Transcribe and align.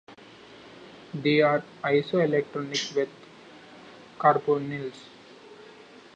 They 1.13 1.41
are 1.41 1.63
isoelectronic 1.85 2.95
with 2.95 3.09
carbonyls. 4.17 4.95